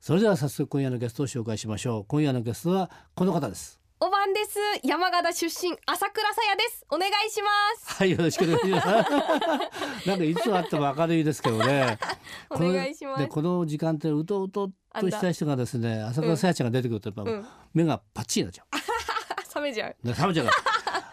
[0.00, 2.04] それでは早速今夜のゲストを紹介しましょう。
[2.06, 3.80] 今夜のゲストはこの方です。
[4.00, 4.56] おばんです。
[4.84, 6.86] 山形出身朝倉さやです。
[6.88, 7.48] お願いしま
[7.80, 7.96] す。
[7.98, 9.10] はいよろしくお願いします。
[10.08, 11.98] なんかいつあっても明るいですけどね。
[12.48, 13.22] お願いします。
[13.22, 17.46] でこの時間ってうとうととした人がですね朝倉さやちゃんが出てくるとやっぱ、うん。
[17.74, 18.64] 目がパッチリになっちゃ
[19.60, 19.96] 冷めちゃう。
[20.04, 20.46] 冷めちゃう。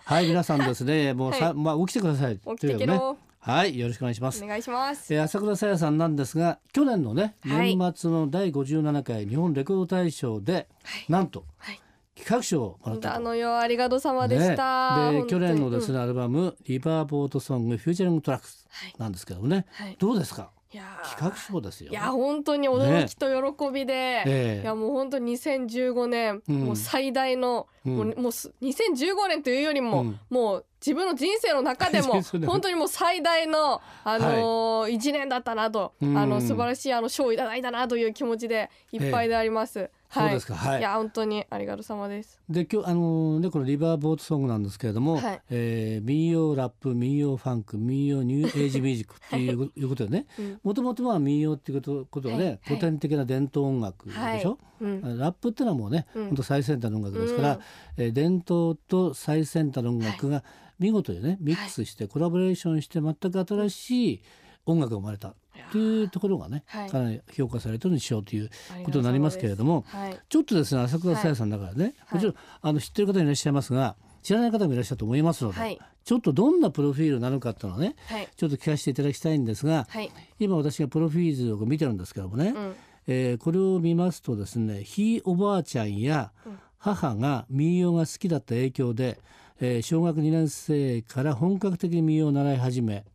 [0.05, 1.15] はい皆さんですね。
[1.15, 1.54] もうさ、はい。
[1.55, 2.38] まあ起きてください。
[2.38, 2.98] 起きてけというね。
[2.98, 4.44] ろ、はいよろしくお願いします。
[4.44, 5.13] お願いします。
[5.13, 7.77] えー朝倉さやさんなんですが去年のねはい。
[7.77, 10.66] 年末の第57回日本レコード大賞で、はい。
[11.09, 11.80] なんとはい。
[12.16, 13.16] 企画賞をもらったと。
[13.18, 16.04] あのよありがとうさまでした、ね、で去年のですね、うん。
[16.04, 18.66] アルバム「リバーボートソングフューチャリングトラックス。
[18.68, 19.68] はい」なんですけどもね。
[19.73, 19.96] はい。
[19.99, 20.49] どうですか？
[20.73, 21.10] いやー。
[21.12, 21.91] 企画賞ですよ。
[21.91, 24.62] いや本当に驚きと喜びで、ええ。
[24.63, 26.55] いやもう本当に2015年、うん。
[26.62, 27.96] もう最大の、うん。
[27.96, 30.20] もうもうす2015年というよりも、うん。
[30.32, 36.16] もう自分の人生の中でも 本当にもう最大のあのー一年だったなと、うん。
[36.18, 39.90] あの素晴らしいあの賞をいただいたなという気持ちでいっぱいであります。
[40.12, 40.54] そうですか。
[40.56, 40.80] はい。
[40.80, 42.40] いや本当にありがとうさまです。
[42.48, 45.41] で今日あのねこのリバーボートソングなんですけれども、はい。
[45.50, 49.84] えー民謡ラップ民謡ファンク民謡ニューエイジミュージックっていう,、い。
[49.84, 50.28] うことでね。
[50.38, 50.60] うん。
[50.63, 52.60] もともとは民謡っていうことことはね、はい。
[52.63, 55.18] 古典的な伝統音楽でしょ、うん。
[55.18, 56.26] ラップっていうのはもうね、うん。
[56.28, 57.60] 本当最先端の音楽ですから、うん。
[57.98, 60.44] えー伝統と最先端の音楽が
[60.79, 64.22] 見事にねミックスしてコラボレーションして全く新しい
[64.66, 65.35] 音楽が生まれた
[65.72, 66.90] というところがね、はい。
[66.90, 68.50] かなり評価されてるにしようという
[68.84, 70.19] ことになりますけれども、はい。
[70.28, 72.13] ちょっとですね朝倉さやさんだからね、はい。
[72.16, 75.79] もちろんあの知ってる方いらっしゃいますが知らない方もいらっしゃると思いますので、はい。
[76.03, 78.28] ちょっとどんなプロフィールなのかっていうのをねはい。
[78.35, 80.11] ちょっと聞かせていただきたいんですが、はい。
[80.39, 82.75] 今私がプロフィールを見てるんですけどもね、うん。
[83.07, 86.59] えーこれを見ますとですねひいおばあちゃんやうん。
[86.77, 89.19] 母が民謡が好きだった影響で、
[89.59, 93.05] えー小学2年生から本格的に民謡を習い始め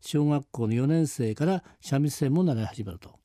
[0.00, 3.18] 小学校の4年生から三味線も習い始めると。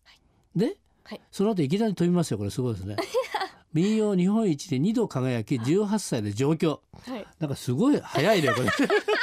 [0.56, 2.98] で、はいその後いきなり飛びますよこれすごいですね。
[3.74, 8.70] 民謡日本一で2度輝き18歳で上京はいなんかすごい早いねこれ。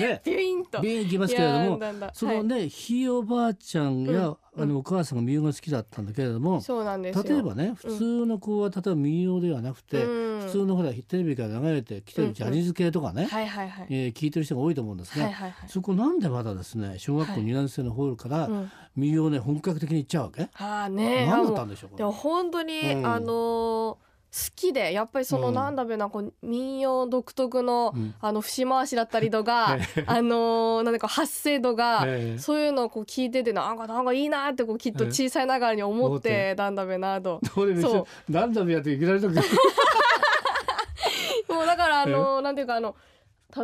[0.00, 0.22] ね。
[0.24, 2.06] ビュインとビーンいきますけれどもーだんだ。
[2.08, 4.36] んそのね、ひいおばあちゃんや、うん。
[4.62, 7.22] あのお母さんが民謡が好きだったんだけれどもそうなんですよ。
[7.22, 10.40] 例えばね普通の子は例えば民謡ではなくて、うん。
[10.40, 13.86] 普通のほらテレビから流れてきてるジャニーズ系とかね、はいはいはい。
[13.90, 15.68] えー聞いてる人が多いと思うんですが、はいはいはい。
[15.68, 17.42] そこなんでまだですね小学校はい。
[17.42, 18.70] 2年生のホールからうん。
[18.96, 21.98] 民謡ね本格的に行っちゃうわけ、ああね何だったんでしょうこれ。
[21.98, 23.06] でも本当に、うん。
[23.06, 23.98] あのー好
[24.54, 25.54] きでやっぱりその、うん。
[25.54, 28.14] なんだべなこう民謡独特の、うん。
[28.20, 29.76] あの節回しだったりとか
[30.06, 32.38] あのーなんだか発声度が、ええ。
[32.38, 36.54] そういうのをこう聞いててなんかなんかいいなってこうきっと小さいながらに思ってて。
[36.56, 37.40] たんだべなと。
[37.54, 39.34] そょ何度もやっていきなりとか。
[41.48, 42.94] もうだからあのーなんていうかあの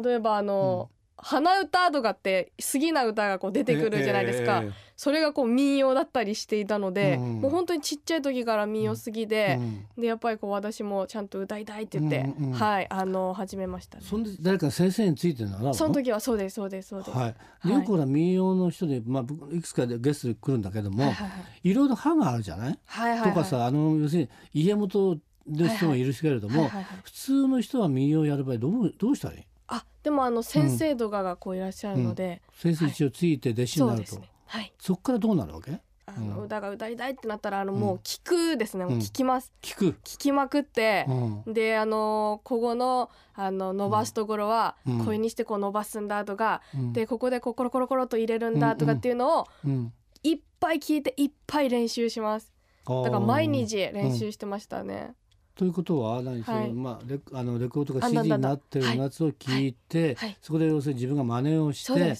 [0.03, 7.41] 例えばあのー鼻歌とかって好きな歌がこう出てくるじゃないですか、えそれがこう民謡だったりしていたので、うん。
[7.41, 9.87] もう本当にちっちゃい時から民謡好きえで、うん。
[10.03, 12.59] でやっぱりこう私もちゃんと歌いたいって言って、うんうんうん。
[12.59, 14.05] はいあの始めましたね。
[14.09, 17.11] そんで誰か先生についてるのその時はそうですそうですそうです。
[17.11, 17.35] はい、
[17.65, 21.71] でよくほら民謡の人で、まあ、僕いくつかでゲストで来るんだけども、はいはいはい。
[21.71, 23.29] いろいろ歯があるじゃない、はいはいはい。
[23.29, 25.19] とかさあの要するに家元
[25.49, 29.45] の人もいるけれども、はいはいはい普通の人は民謡をやる場合どうどうしたらいい？
[29.69, 34.36] あでもあの先生とかがこういらっしゃるので、先生一応ついて弟子になると、そうですね。
[34.47, 34.73] はい。
[34.79, 35.81] そっからどうなるわけ？
[36.09, 38.85] あのうん歌が歌いたいってなったらあのうんもう聞くですね。
[38.85, 39.53] もう聞きます。
[39.61, 41.51] 聞く、聞きまくってう。
[41.51, 49.93] んであのここのあの伸ばすところはうんこれにしてこう伸ばすんだとか、うんでここでこうコロコロコロと入れるんだとかっていうのをうん、
[50.23, 52.53] いっぱい聞いていっぱい練習します。
[52.87, 55.15] だだから毎日練習してましたね。
[55.57, 56.73] ということは何その、はい。
[56.75, 60.15] まあ、レあのレコードがあ CD になってるやつを聞いて、はい。
[60.17, 60.37] はい。
[60.43, 62.15] そこで要するに自分が真似をして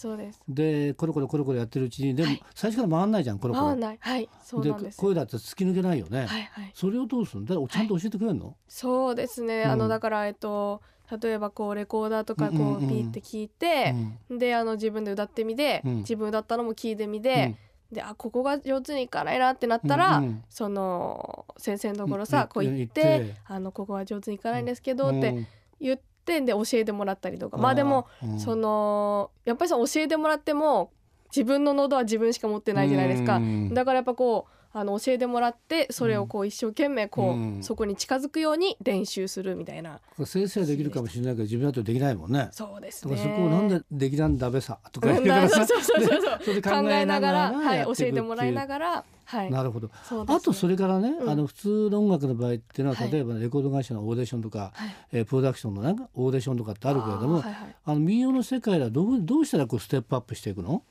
[0.49, 2.43] でコロコロコロコロやってるうちにでも、はい。
[2.55, 3.67] 最初から回んないじゃんコロコロ。
[3.67, 3.99] 回んない。
[4.01, 4.29] はい。
[4.43, 4.97] そうなんです。
[4.97, 6.21] 声だって突き抜けないよね。
[6.21, 6.71] はいはい。
[6.73, 9.71] それをどうするんだちゃんと教えてくれるの、そうですね、うん。
[9.71, 10.81] あのだからえっと
[11.23, 12.85] 例えばこうレコーダーとかこうんうんうん。
[12.87, 13.95] うピーって聞いて、
[14.31, 15.97] であの自分で歌ってみて、うん。
[15.99, 17.55] 自分歌ったのも聞いてみて、
[17.93, 20.45] であここが上手にいかないなってなったら、うんうん。
[20.49, 25.47] その先生のところさ、うんこう言ってあのここは上手にいかないんですけどってうん。
[25.81, 28.41] 言ってで教えてもらったりとか、まあでも、うん。
[28.41, 30.91] そのやっぱりその教えてもらっても
[31.31, 33.75] 自分の喉は自分しか持ってないじゃないですか、うん。
[33.75, 37.63] だからやっぱこうあの教えてもらってそれをこう一生懸命こう、うん。
[37.63, 40.01] そこに近づくように練習するみたいな。
[40.27, 42.51] 先生はできるかもしれないけど自分だとできないもんね。
[42.53, 43.17] そうですね。
[43.17, 49.51] そこをなんでできなんだべさとか言うんいながら考えながらはい教えてもらいながらはい。
[49.51, 49.87] なるほど。
[49.89, 49.93] ね。
[50.27, 51.31] あとそれからね、うん。
[51.31, 53.11] あの普通の音楽の場合っていうのは、はい。
[53.11, 54.95] 例えばレコード会社のオーディションとか、はい。
[55.13, 57.75] えープロダクションのなんかオーディションとかってあるけれどもあ,、はいはい。
[57.87, 60.83] の民謡の世界ではどうどうしたらこうステップアップしていくの？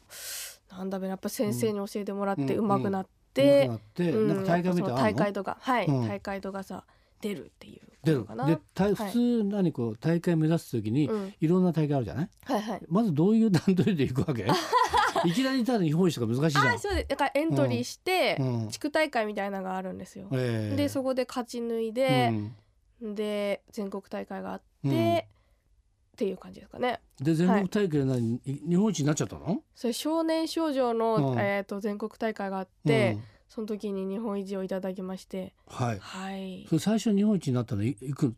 [0.72, 2.68] なんだべやっぱ先生に教えてもらってうん。
[2.68, 5.04] 上手くなってて、うんなんか大会みたいなの？
[5.04, 6.08] あるの大会とかはい、うん。
[6.08, 6.84] 大会とかさ
[7.22, 8.26] 出るっていう出る。
[8.48, 11.34] で普通何こう大会目指す時に、うん。
[11.40, 12.30] いろんな大会あるじゃない？
[12.46, 12.82] はいはい。
[12.88, 14.48] まずどういう段取りでいくわけ？
[15.26, 16.76] いきなりただ日本一とか難しいじゃん。
[16.76, 16.78] あ。
[16.78, 17.08] そうです。
[17.08, 18.70] だからエントリーして、うん。
[18.70, 22.32] 地区大会みたいなのがあるんですよ、えーでそこで勝ち抜いで、
[23.02, 25.35] で全国大会があって、うん
[26.16, 27.02] っていう感じですかね。
[27.20, 31.40] で全国大会で何、日本一になっちゃったの、それ少年少女の、うん。
[31.40, 33.24] えー、と全国大会があって、うん。
[33.50, 35.54] その時に日本一をいただきまして。
[35.68, 36.00] はい。
[36.00, 36.66] はい。
[36.70, 38.34] それ最初日本一になったのいいく？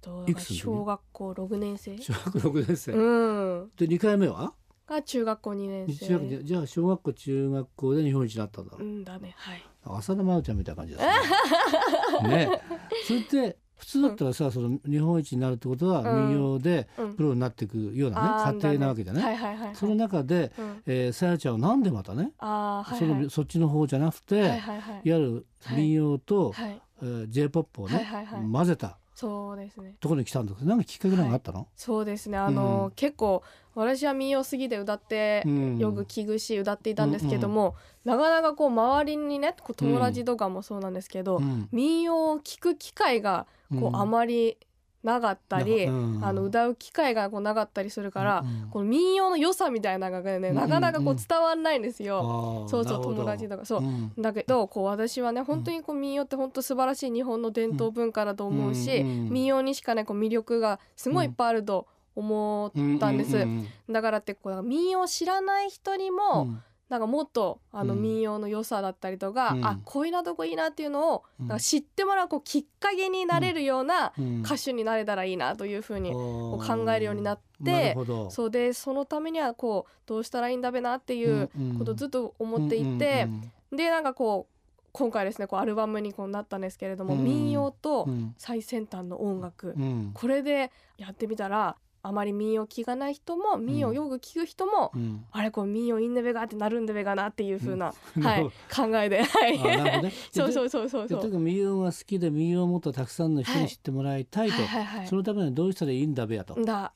[0.00, 1.96] といくつ小学校6年生。
[1.98, 3.70] 小学6年生、うん。
[3.76, 4.52] で2回目は？
[4.88, 6.42] が中学校2年生。
[6.42, 9.62] じゃあ小学校中学校で日本一になったんだ、うんだねはい。
[9.84, 12.28] 浅田真央ちゃんみたいな感じですね。
[12.48, 12.62] ね。
[13.06, 16.28] それって普通だったらさその日本一になるってことはうん。
[16.28, 17.14] 民謡でうん。
[17.14, 20.82] プロになっていくようなね、家庭なわけじゃない、その中で、うん。
[20.86, 22.84] えーさやちゃんはなんでまたね、その
[23.14, 24.94] はいそっちの方じゃなくて、はいいはいはい。
[24.94, 26.80] わゆる民謡と、はい。
[27.02, 28.06] えー、j p o p をね、
[28.52, 28.98] 混ぜた。
[29.14, 29.94] そうですね。
[30.00, 32.36] ところに来たんだけどなんかきっかけなんかあったの、そうですね。
[32.36, 32.90] あの、うん。
[32.96, 33.42] 結構
[33.76, 35.78] 私は民謡好きで歌ってうん。
[35.78, 41.68] よく聞くし歌っていたんですけども、なかなかこう周りにねこう友達とかもそうなんですけど、うん。
[41.70, 43.46] 民謡を聞く機会が
[43.80, 44.56] こううんあまり
[45.02, 46.24] なかったり、うん。
[46.24, 52.20] あの歌う機会がこうなかったりするから、うんこの民謡の良さみたいなのがね、うんなかなかこううん伝わんないんですよ。
[52.20, 53.66] あーそうそう友達とか。
[53.66, 54.12] そう、ん。
[54.18, 61.86] だけどこう私はね本当にこう民謡って本当素晴らしい日本の伝統文化だと思うし、うんうん民謡にしかねこう魅力がすごいいっぱいあると
[62.16, 63.36] 思ったんです。
[63.36, 66.16] ううんだからってこう民謡を知らない人にうん。
[66.16, 66.48] も、
[66.94, 68.02] なんかもっとあのうん。
[68.02, 69.64] 民謡の良さだったりとか、うん。
[69.66, 71.48] あこういうなとこいいなっていうのを、うん。
[71.48, 74.42] なんか知ってもらうこうきっかけになれるようなうん。
[74.42, 78.30] 歌手になれたらいいなというふうに、考えるようになってなるほど。
[78.30, 83.26] そうでそのためにはこうどうしたらいいんだべなっていうことをずっと思っていて、
[83.72, 84.54] でなんかこう
[84.92, 87.24] 今回ですねこうアルバムにこうなったんですけれども、うん。
[87.24, 90.12] 民謡とうん最先端の音楽、うん。
[90.14, 99.58] これでやってみたらあまり民謡聞かない人も民謡をよく聞く人も、うんあれこう民謡いんでべがってなるんでべがなっていう風な、うん はい、考えで、はい、
[100.02, 101.38] ね そうそうそうそうそう。
[101.38, 106.54] 民謡が好きで民謡をもっとたくさんの人に知ってもらいたいと、はいはいはいそのためにはどうしたらいいんだべやと。
[106.62, 106.92] だ。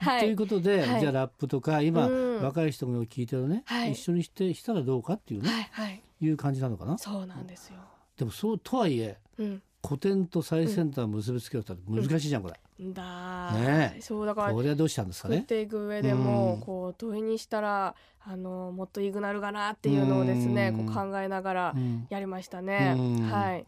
[0.00, 0.36] はというい。
[0.36, 6.02] ことで、はいじゃあラップとか今、うん若い人が聞いてるね、はい一緒にしてしたらどうかっていうね、はいはい。
[6.20, 6.96] いう感じなのかな。
[6.96, 7.76] そうなんですよ。
[8.16, 9.62] でもそうとはいえうん。
[9.86, 12.60] 古典と最先端を結びつけるって難しいじゃんこれ。
[12.92, 13.52] だ。
[13.52, 15.36] ねえそうだからこれはどうしたんですかね？
[15.36, 17.94] 作っていく上でも、うんこうどういうにしたら
[18.24, 22.94] あのもっといいくなるかなっていうのをですね、うんこう考えながらうんやりましたね。
[22.96, 23.64] うんはい。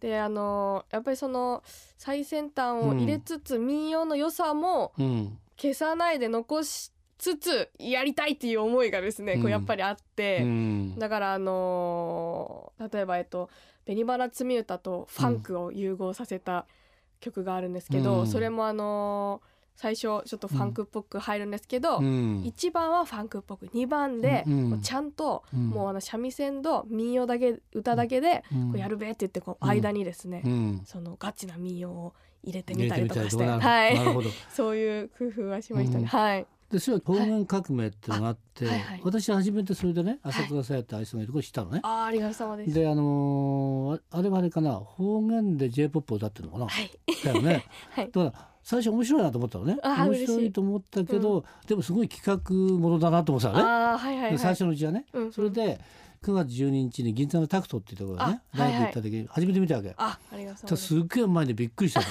[0.00, 1.62] であのやっぱりその
[1.96, 13.50] 最先端を入れつつ、民謡の良さもうん消さないで残しつつやりたいっていう思いがですね、こううんやっぱりあって、うんだからあのー例えばえっと
[13.94, 16.66] 「紅花摘み歌」とファンクを融合させた
[17.20, 18.26] 曲があるんですけど、うん。
[18.26, 22.42] それもあのー最初ちょっとファンクっぽく入るんですけど、うん。
[22.42, 24.44] 1番はファンクっぽく2番で
[24.82, 25.12] ちゃん。
[25.12, 28.72] とうんもうあの三味線と民謡だけ歌だけでうん。
[28.72, 30.82] こうやるべって言ってこう間にですね、うん。
[30.84, 33.96] そのガチな民謡を入れてみみたりとかしてはい。
[34.50, 36.06] そういう工夫はしましたね、うん。
[36.06, 36.46] はい。
[36.70, 41.80] でそれは方言革命っていうのがあって、あはいはい私初めてそれでね朝倉さやってあいつがいるところ知ったのね。
[41.82, 42.74] あーありがとうさまです。
[42.74, 43.06] であのー
[44.18, 46.90] ああれはあれかな方言で j p o p を歌ってるのかな、はい。
[47.24, 47.64] だよね。
[47.90, 48.10] はい。
[48.10, 49.78] だから最初面白いなと思ったのね。
[49.82, 54.30] 面白いと思ったけど、でもすごい企画ものだなと思ってたのね、はいはいはい。
[54.32, 55.32] で最初のうちはね、うんうん。
[55.32, 55.80] それで
[56.22, 62.06] 9月12日に銀座のタクトっていうところでねライブ行った時に初めて見たわけ、あありがとうたださすっげえ前でびっくりしたの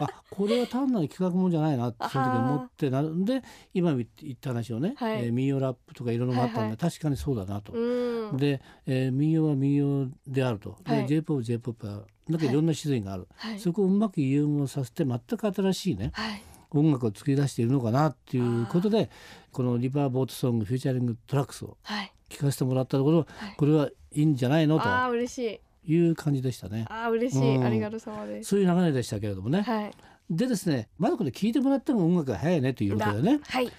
[0.00, 3.08] あこれは単なる企画もんじゃないなってその時思ってなる。
[3.14, 3.42] んで
[3.74, 5.24] 今言った話をね、はい。
[5.26, 6.76] えー民謡ラップとかいろんなのがあったんで、はいはい。
[6.78, 7.72] 確かにそうだなと。
[7.72, 8.36] うん。
[8.36, 11.02] で、えー民謡は民謡であると、はい。
[11.02, 12.52] で j p o p j p o p はなんかい。
[12.52, 13.58] ろんな種類がある、はい。
[13.60, 16.42] そこをうまく融合させて全く新しいねはい。
[16.70, 19.08] 音楽を作り出しているのかなっていうことで
[19.52, 22.12] この「リバーボートソングフューチャリングトラックス」をはい。
[22.28, 23.54] 聴かせてもらったところ、はい。
[23.56, 26.84] これはいいんじゃないのああと嬉しいいう感じでしたね。
[26.88, 27.64] ああ嬉しい、うん。
[27.64, 28.50] ありがとうさまです。
[28.50, 29.62] そういう流れでしたけれどもね。
[29.62, 29.90] はい。
[30.30, 33.40] でですねまずこれ聴いてもらったのが音楽が早いねということでね。
[33.42, 33.72] はい。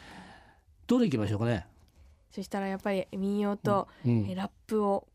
[0.87, 1.67] どれいきましょうかね。
[2.31, 5.07] そしたらやっぱり民謡と、うんえラップを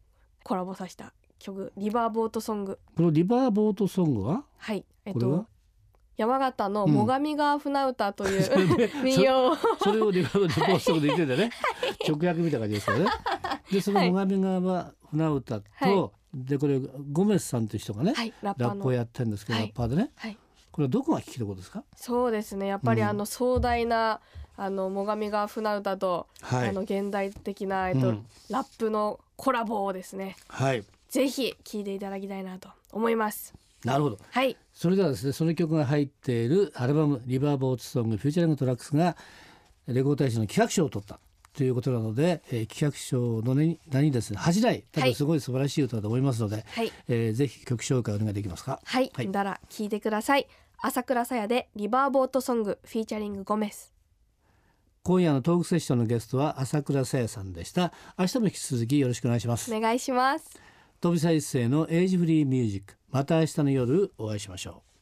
[0.45, 2.79] コラボさせた曲リバーボートソング。
[2.97, 4.45] このリバーボートソングは？
[4.59, 4.85] はい。
[5.05, 5.47] えっと
[6.17, 9.57] 山形の最上川船歌という、それで民謡を。
[9.83, 11.51] それをリバーボートソングで言ってんだね。
[12.07, 13.07] 直訳みたいな感じですよね。
[13.73, 14.13] でそのはい。
[14.13, 15.65] 最上川船歌と、
[16.03, 16.81] はでこれ
[17.13, 19.69] ゴメスさんという人がね、はいラップをやってるんですけど、はい。
[19.69, 20.11] ラッパーでね。
[20.17, 20.37] はい。
[20.73, 21.85] これはどこが聞きどころですか？
[21.97, 22.67] そうですね。
[22.67, 23.09] やっぱりうん。
[23.09, 24.21] あの壮大な、
[24.57, 26.69] あの最上川船歌と、はい。
[26.69, 28.27] あの現代的な、えっとうん。
[28.51, 30.85] ラップのコラボをですねはい。
[31.09, 33.55] ぜひ聴いていただきたいなと思います。
[33.85, 34.19] なるほど。
[34.31, 34.57] はい。
[34.73, 39.17] それではですねその曲が入っているアルバム「リバーボートソングフューチャリングトラックス」が
[39.87, 41.21] レコード大賞の企画賞を取った
[41.57, 45.11] ということなので、えー企画賞の名に名にですね恥じない多はい。
[45.11, 46.93] 分すごい素晴らしい歌だと思いますので、はい。
[47.09, 48.81] えーぜひ曲紹介お願いできますか？
[48.85, 49.29] はい、はい。
[49.29, 50.47] なら聴いてください。
[50.79, 53.95] 朝倉さやでリバーボートソングフィーチャリングゴメス。
[55.05, 57.93] 今夜のトークセッションのゲストは朝倉さやさんでした。
[58.19, 59.75] 明日も引き続きよろしくお願いします。
[59.75, 60.61] お願いします。
[61.01, 62.97] 飛び再生のエイジフリーミュージック。
[63.11, 64.94] また明日の夜お会いしましょう